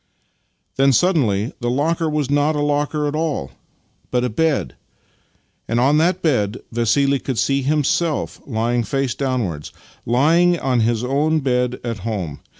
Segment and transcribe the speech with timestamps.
[0.77, 3.51] Then suddenly the locker was not a locker at all,
[4.09, 4.73] but a bed,
[5.67, 9.71] and on that bed Vassili could see himself lying, face downwards—
[10.07, 12.39] lying on his own bed at home.